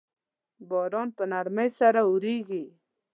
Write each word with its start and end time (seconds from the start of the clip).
باران 0.69 1.07
په 1.17 1.23
نرمۍ 1.31 1.69
سره 1.79 1.99
اوریږي 2.07 2.63